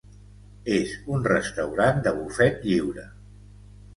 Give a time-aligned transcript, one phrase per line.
[0.77, 3.03] És un restaurant de bufet lliure.